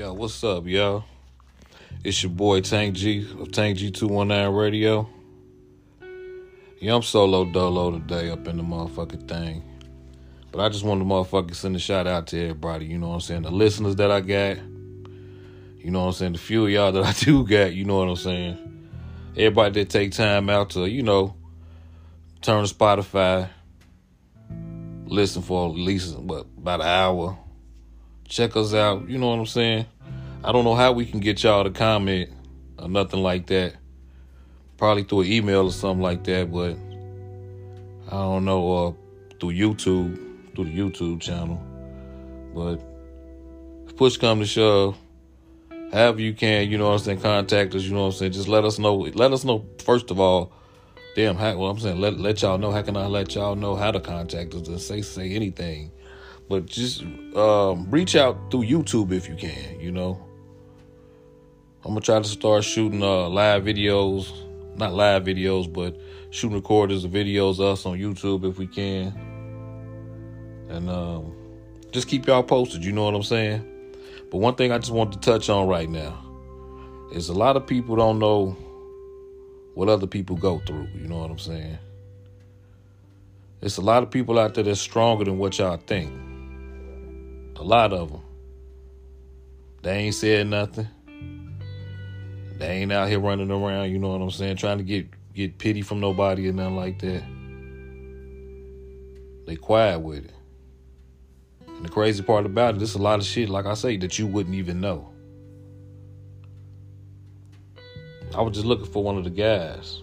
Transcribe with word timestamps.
Yo, 0.00 0.14
what's 0.14 0.42
up, 0.44 0.66
yo? 0.66 1.04
It's 2.02 2.22
your 2.22 2.32
boy 2.32 2.62
Tank 2.62 2.94
G 2.94 3.18
of 3.38 3.52
Tank 3.52 3.76
G219 3.76 4.58
Radio. 4.58 5.06
Yeah, 6.80 6.94
I'm 6.94 7.02
solo 7.02 7.44
dolo 7.44 7.90
today 7.90 8.30
up 8.30 8.48
in 8.48 8.56
the 8.56 8.62
motherfucking 8.62 9.28
thing. 9.28 9.62
But 10.50 10.62
I 10.62 10.70
just 10.70 10.84
want 10.84 11.02
to 11.02 11.04
motherfucking 11.04 11.54
send 11.54 11.76
a 11.76 11.78
shout 11.78 12.06
out 12.06 12.28
to 12.28 12.40
everybody, 12.40 12.86
you 12.86 12.96
know 12.96 13.08
what 13.08 13.16
I'm 13.16 13.20
saying? 13.20 13.42
The 13.42 13.50
listeners 13.50 13.96
that 13.96 14.10
I 14.10 14.22
got, 14.22 14.56
you 15.76 15.90
know 15.90 16.00
what 16.00 16.06
I'm 16.06 16.12
saying? 16.14 16.32
The 16.32 16.38
few 16.38 16.64
of 16.64 16.70
y'all 16.70 16.92
that 16.92 17.04
I 17.04 17.12
do 17.12 17.46
got, 17.46 17.74
you 17.74 17.84
know 17.84 17.98
what 17.98 18.08
I'm 18.08 18.16
saying? 18.16 18.88
Everybody 19.36 19.82
that 19.82 19.90
take 19.90 20.12
time 20.12 20.48
out 20.48 20.70
to, 20.70 20.88
you 20.88 21.02
know, 21.02 21.36
turn 22.40 22.66
to 22.66 22.74
Spotify, 22.74 23.50
listen 25.04 25.42
for 25.42 25.68
at 25.68 25.74
least 25.74 26.16
what 26.16 26.46
about 26.56 26.80
an 26.80 26.86
hour. 26.86 27.36
Check 28.30 28.54
us 28.54 28.72
out, 28.74 29.08
you 29.08 29.18
know 29.18 29.30
what 29.30 29.40
I'm 29.40 29.46
saying? 29.46 29.86
I 30.44 30.52
don't 30.52 30.62
know 30.62 30.76
how 30.76 30.92
we 30.92 31.04
can 31.04 31.18
get 31.18 31.42
y'all 31.42 31.64
to 31.64 31.70
comment 31.70 32.30
or 32.78 32.88
nothing 32.88 33.24
like 33.24 33.48
that. 33.48 33.74
Probably 34.76 35.02
through 35.02 35.22
an 35.22 35.32
email 35.32 35.66
or 35.66 35.72
something 35.72 36.00
like 36.00 36.22
that, 36.24 36.52
but 36.52 36.76
I 38.06 38.12
don't 38.12 38.44
know, 38.44 38.72
uh, 38.72 38.92
through 39.40 39.54
YouTube, 39.54 40.54
through 40.54 40.64
the 40.66 40.78
YouTube 40.78 41.20
channel. 41.20 41.60
But 42.54 42.76
push 43.96 44.16
come 44.16 44.38
to 44.38 44.46
shove, 44.46 44.96
however 45.92 46.20
you 46.20 46.32
can, 46.32 46.70
you 46.70 46.78
know 46.78 46.86
what 46.86 46.92
I'm 46.92 46.98
saying, 47.00 47.22
contact 47.22 47.74
us, 47.74 47.82
you 47.82 47.92
know 47.92 48.02
what 48.02 48.06
I'm 48.06 48.12
saying, 48.12 48.32
just 48.32 48.46
let 48.46 48.64
us 48.64 48.78
know. 48.78 48.94
Let 48.94 49.32
us 49.32 49.42
know, 49.42 49.66
first 49.84 50.12
of 50.12 50.20
all, 50.20 50.52
damn, 51.16 51.34
how, 51.34 51.56
well, 51.56 51.70
I'm 51.70 51.80
saying, 51.80 52.00
let, 52.00 52.16
let 52.20 52.42
y'all 52.42 52.58
know. 52.58 52.70
How 52.70 52.82
can 52.82 52.96
I 52.96 53.06
let 53.06 53.34
y'all 53.34 53.56
know 53.56 53.74
how 53.74 53.90
to 53.90 53.98
contact 53.98 54.54
us 54.54 54.68
and 54.68 54.80
say, 54.80 55.02
say 55.02 55.32
anything? 55.32 55.90
But 56.50 56.66
just 56.66 57.02
um, 57.36 57.88
reach 57.92 58.16
out 58.16 58.50
through 58.50 58.64
YouTube 58.64 59.12
if 59.12 59.28
you 59.28 59.36
can, 59.36 59.78
you 59.78 59.92
know. 59.92 60.20
I'm 61.84 61.92
gonna 61.92 62.00
try 62.00 62.18
to 62.18 62.24
start 62.24 62.64
shooting 62.64 63.04
uh, 63.04 63.28
live 63.28 63.62
videos, 63.62 64.32
not 64.76 64.92
live 64.92 65.22
videos, 65.22 65.72
but 65.72 65.96
shooting 66.30 66.56
recorders 66.56 67.04
of 67.04 67.12
videos 67.12 67.60
of 67.60 67.60
us 67.60 67.86
on 67.86 67.98
YouTube 67.98 68.44
if 68.50 68.58
we 68.58 68.66
can, 68.66 69.14
and 70.68 70.90
um, 70.90 71.32
just 71.92 72.08
keep 72.08 72.26
y'all 72.26 72.42
posted. 72.42 72.84
You 72.84 72.90
know 72.90 73.04
what 73.04 73.14
I'm 73.14 73.22
saying? 73.22 73.94
But 74.32 74.38
one 74.38 74.56
thing 74.56 74.72
I 74.72 74.78
just 74.78 74.90
want 74.90 75.12
to 75.12 75.20
touch 75.20 75.48
on 75.48 75.68
right 75.68 75.88
now 75.88 76.20
is 77.12 77.28
a 77.28 77.32
lot 77.32 77.56
of 77.56 77.64
people 77.64 77.94
don't 77.94 78.18
know 78.18 78.56
what 79.74 79.88
other 79.88 80.08
people 80.08 80.34
go 80.34 80.58
through. 80.66 80.88
You 80.96 81.06
know 81.06 81.18
what 81.18 81.30
I'm 81.30 81.38
saying? 81.38 81.78
It's 83.62 83.76
a 83.76 83.82
lot 83.82 84.02
of 84.02 84.10
people 84.10 84.36
out 84.36 84.54
there 84.54 84.64
that's 84.64 84.80
stronger 84.80 85.24
than 85.24 85.38
what 85.38 85.56
y'all 85.56 85.76
think. 85.76 86.29
A 87.56 87.62
lot 87.62 87.92
of 87.92 88.10
them. 88.10 88.22
They 89.82 89.92
ain't 89.92 90.14
said 90.14 90.46
nothing. 90.46 90.88
They 92.58 92.68
ain't 92.68 92.92
out 92.92 93.08
here 93.08 93.20
running 93.20 93.50
around, 93.50 93.90
you 93.90 93.98
know 93.98 94.10
what 94.10 94.20
I'm 94.20 94.30
saying, 94.30 94.56
trying 94.56 94.78
to 94.78 94.84
get 94.84 95.08
get 95.32 95.58
pity 95.58 95.80
from 95.80 96.00
nobody 96.00 96.48
or 96.48 96.52
nothing 96.52 96.76
like 96.76 96.98
that. 97.00 97.22
They 99.46 99.56
quiet 99.56 100.00
with 100.00 100.26
it. 100.26 100.34
And 101.66 101.84
the 101.84 101.88
crazy 101.88 102.22
part 102.22 102.44
about 102.44 102.74
it, 102.74 102.78
there's 102.78 102.94
a 102.94 103.02
lot 103.02 103.18
of 103.18 103.24
shit, 103.24 103.48
like 103.48 103.64
I 103.64 103.74
say, 103.74 103.96
that 103.96 104.18
you 104.18 104.26
wouldn't 104.26 104.54
even 104.54 104.80
know. 104.80 105.08
I 108.34 108.42
was 108.42 108.54
just 108.54 108.66
looking 108.66 108.86
for 108.86 109.02
one 109.02 109.16
of 109.16 109.24
the 109.24 109.30
guys 109.30 110.02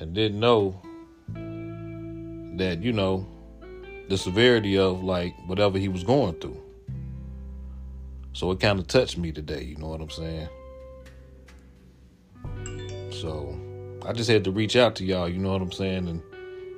and 0.00 0.14
didn't 0.14 0.40
know 0.40 0.80
that, 2.56 2.82
you 2.82 2.92
know, 2.92 3.26
the 4.08 4.16
severity 4.16 4.78
of 4.78 5.04
like 5.04 5.34
whatever 5.46 5.78
he 5.78 5.88
was 5.88 6.02
going 6.02 6.34
through. 6.34 6.60
So 8.32 8.50
it 8.52 8.60
kind 8.60 8.78
of 8.78 8.86
touched 8.86 9.18
me 9.18 9.32
today, 9.32 9.64
you 9.64 9.76
know 9.76 9.88
what 9.88 10.00
I'm 10.00 10.10
saying? 10.10 10.48
So 13.10 13.58
I 14.06 14.12
just 14.12 14.30
had 14.30 14.44
to 14.44 14.50
reach 14.50 14.76
out 14.76 14.94
to 14.96 15.04
y'all, 15.04 15.28
you 15.28 15.38
know 15.38 15.52
what 15.52 15.60
I'm 15.60 15.72
saying? 15.72 16.08
And 16.08 16.22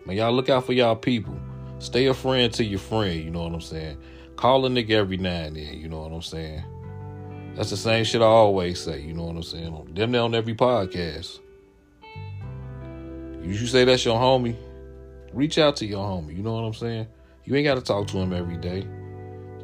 man, 0.07 0.17
y'all 0.17 0.33
look 0.33 0.49
out 0.49 0.67
for 0.67 0.73
y'all 0.73 0.97
people. 0.97 1.39
Stay 1.79 2.07
a 2.07 2.15
friend 2.15 2.53
to 2.55 2.65
your 2.65 2.79
friend, 2.79 3.23
you 3.23 3.31
know 3.31 3.43
what 3.43 3.53
I'm 3.53 3.61
saying? 3.61 3.99
Call 4.37 4.67
a 4.67 4.69
nigga 4.69 4.91
every 4.91 5.17
now 5.17 5.43
and 5.43 5.57
then, 5.57 5.79
you 5.79 5.89
know 5.89 6.01
what 6.01 6.13
I'm 6.13 6.23
saying? 6.23 6.65
That's 7.55 7.71
the 7.71 7.77
same 7.77 8.05
shit 8.05 8.23
I 8.23 8.27
always 8.27 8.81
say, 8.81 9.01
you 9.01 9.13
know 9.13 9.25
what 9.25 9.37
I'm 9.37 9.43
saying? 9.43 9.95
Them 9.95 10.15
on 10.15 10.35
every 10.35 10.55
podcast. 10.55 11.41
You 13.43 13.55
say 13.67 13.85
that's 13.85 14.05
your 14.05 14.19
homie, 14.19 14.57
reach 15.33 15.59
out 15.59 15.77
to 15.77 15.87
your 15.87 16.05
homie, 16.05 16.37
you 16.37 16.43
know 16.43 16.55
what 16.55 16.63
I'm 16.63 16.75
saying? 16.75 17.07
You 17.45 17.57
ain't 17.57 17.65
got 17.65 17.77
to 17.77 17.83
talk 17.83 18.07
to 18.09 18.19
him 18.19 18.33
every 18.33 18.57
day. 18.57 18.87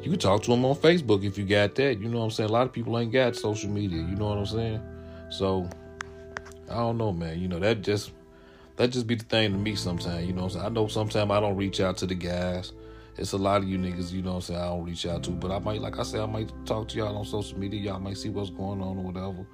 You 0.01 0.11
can 0.11 0.19
talk 0.19 0.43
to 0.43 0.53
him 0.53 0.63
on 0.65 0.75
Facebook 0.75 1.23
if 1.25 1.37
you 1.37 1.45
got 1.45 1.75
that. 1.75 1.99
You 1.99 2.07
know 2.07 2.19
what 2.19 2.25
I'm 2.25 2.31
saying? 2.31 2.49
A 2.49 2.53
lot 2.53 2.67
of 2.67 2.73
people 2.73 2.97
ain't 2.97 3.11
got 3.11 3.35
social 3.35 3.69
media. 3.69 3.97
You 3.97 4.15
know 4.15 4.27
what 4.27 4.37
I'm 4.37 4.45
saying? 4.45 4.81
So 5.29 5.69
I 6.69 6.75
don't 6.75 6.97
know, 6.97 7.11
man. 7.11 7.39
You 7.39 7.47
know 7.47 7.59
that 7.59 7.81
just 7.81 8.11
that 8.77 8.89
just 8.89 9.07
be 9.07 9.15
the 9.15 9.25
thing 9.25 9.51
to 9.51 9.57
me 9.57 9.75
sometimes. 9.75 10.25
You 10.25 10.33
know 10.33 10.43
what 10.43 10.53
I'm 10.53 10.59
saying? 10.59 10.65
I 10.65 10.69
know 10.69 10.87
sometimes 10.87 11.31
I 11.31 11.39
don't 11.39 11.55
reach 11.55 11.81
out 11.81 11.97
to 11.97 12.05
the 12.05 12.15
guys. 12.15 12.73
It's 13.17 13.31
a 13.31 13.37
lot 13.37 13.63
of 13.63 13.67
you 13.67 13.79
niggas, 13.79 14.11
you 14.11 14.21
know 14.21 14.33
what 14.33 14.35
I'm 14.35 14.41
saying, 14.41 14.59
I 14.59 14.65
don't 14.65 14.85
reach 14.85 15.07
out 15.07 15.23
to. 15.23 15.31
But 15.31 15.49
I 15.49 15.57
might, 15.57 15.81
like 15.81 15.97
I 15.97 16.03
said, 16.03 16.19
I 16.21 16.27
might 16.27 16.51
talk 16.67 16.87
to 16.89 16.97
y'all 16.97 17.17
on 17.17 17.25
social 17.25 17.57
media. 17.57 17.81
Y'all 17.81 17.99
might 17.99 18.17
see 18.17 18.29
what's 18.29 18.51
going 18.51 18.79
on 18.79 18.97
or 18.97 19.03
whatever. 19.03 19.45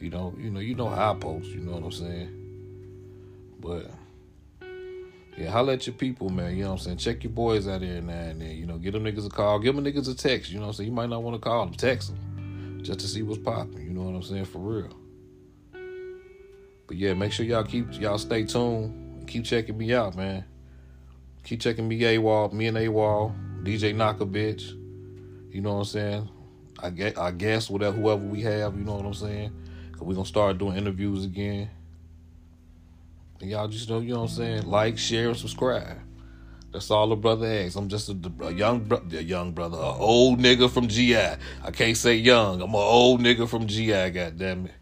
You 0.00 0.10
know, 0.10 0.34
you 0.36 0.50
know, 0.50 0.58
you 0.58 0.74
know 0.74 0.88
how 0.88 1.12
I 1.12 1.14
post, 1.16 1.50
you 1.50 1.60
know 1.60 1.72
what 1.72 1.84
I'm 1.84 1.92
saying? 1.92 2.38
But 3.60 3.86
yeah, 5.36 5.50
holla 5.50 5.74
at 5.74 5.86
your 5.86 5.94
people, 5.94 6.28
man. 6.28 6.56
You 6.56 6.64
know 6.64 6.70
what 6.70 6.80
I'm 6.80 6.84
saying? 6.84 6.96
Check 6.98 7.24
your 7.24 7.32
boys 7.32 7.66
out 7.66 7.80
there 7.80 8.00
now 8.02 8.12
and 8.12 8.40
then. 8.40 8.50
You 8.50 8.66
know, 8.66 8.78
give 8.78 8.92
them 8.92 9.04
niggas 9.04 9.26
a 9.26 9.30
call. 9.30 9.58
Give 9.58 9.74
them 9.74 9.84
niggas 9.84 10.10
a 10.10 10.14
text. 10.14 10.50
You 10.50 10.58
know 10.58 10.66
what 10.66 10.68
I'm 10.68 10.74
saying? 10.74 10.90
You 10.90 10.94
might 10.94 11.08
not 11.08 11.22
want 11.22 11.34
to 11.34 11.40
call 11.40 11.64
them. 11.64 11.74
Text 11.74 12.08
them. 12.08 12.80
Just 12.82 13.00
to 13.00 13.08
see 13.08 13.22
what's 13.22 13.40
popping. 13.40 13.82
You 13.82 13.90
know 13.90 14.02
what 14.02 14.14
I'm 14.14 14.22
saying? 14.22 14.44
For 14.44 14.58
real. 14.58 14.96
But 16.86 16.96
yeah, 16.96 17.14
make 17.14 17.32
sure 17.32 17.46
y'all 17.46 17.64
keep, 17.64 17.98
y'all 17.98 18.18
stay 18.18 18.44
tuned. 18.44 19.26
Keep 19.26 19.44
checking 19.44 19.78
me 19.78 19.94
out, 19.94 20.16
man. 20.16 20.44
Keep 21.44 21.60
checking 21.60 21.88
me 21.88 21.98
AWOL, 21.98 22.52
me 22.52 22.66
and 22.66 22.76
AWOL, 22.76 23.34
DJ 23.64 23.94
Knocker 23.94 24.26
bitch. 24.26 24.72
You 25.50 25.60
know 25.60 25.72
what 25.72 25.78
I'm 25.78 25.84
saying? 25.84 26.28
I 26.78 26.90
guess, 26.90 27.16
I 27.16 27.30
guess 27.30 27.70
whatever, 27.70 27.96
whoever 27.96 28.22
we 28.22 28.42
have, 28.42 28.76
you 28.76 28.84
know 28.84 28.94
what 28.94 29.06
I'm 29.06 29.14
saying? 29.14 29.52
Cause 29.92 30.02
we 30.02 30.14
gonna 30.14 30.26
start 30.26 30.58
doing 30.58 30.76
interviews 30.76 31.24
again. 31.24 31.70
And 33.42 33.50
y'all 33.50 33.66
just 33.66 33.90
know, 33.90 33.98
you 33.98 34.14
know 34.14 34.20
what 34.20 34.30
I'm 34.30 34.36
saying? 34.36 34.70
Like, 34.70 34.96
share, 34.96 35.30
and 35.30 35.36
subscribe. 35.36 35.98
That's 36.72 36.92
all 36.92 37.10
a 37.10 37.16
brother 37.16 37.44
asks. 37.46 37.74
I'm 37.74 37.88
just 37.88 38.08
a, 38.08 38.16
a 38.40 38.52
young 38.52 38.84
brother, 38.84 39.18
a 39.18 39.22
young 39.22 39.50
brother, 39.50 39.76
an 39.76 39.96
old 39.98 40.38
nigga 40.38 40.70
from 40.70 40.86
GI. 40.86 41.16
I 41.16 41.70
can't 41.72 41.96
say 41.96 42.14
young. 42.14 42.62
I'm 42.62 42.70
an 42.70 42.76
old 42.76 43.20
nigga 43.20 43.48
from 43.48 43.66
GI. 43.66 44.10
God 44.10 44.38
damn 44.38 44.66
it. 44.66 44.72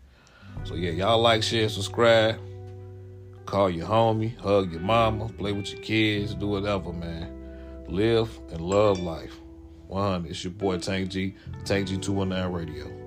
So 0.65 0.75
yeah, 0.75 0.91
y'all 0.91 1.23
like, 1.23 1.43
share, 1.43 1.71
subscribe. 1.71 2.39
Call 3.47 3.71
your 3.71 3.87
homie, 3.87 4.37
hug 4.37 4.71
your 4.71 4.83
mama, 4.83 5.31
play 5.31 5.53
with 5.53 5.73
your 5.73 5.81
kids, 5.81 6.35
do 6.35 6.47
whatever, 6.49 6.93
man. 6.93 7.35
Live 7.89 8.39
and 8.51 8.61
love 8.61 9.01
life. 9.01 9.35
100. 9.89 10.31
It's 10.31 10.45
your 10.45 10.53
boy 10.53 10.77
Tank 10.79 11.09
G, 11.09 11.35
Tank 11.65 11.89
G219 11.89 12.55
Radio. 12.55 13.00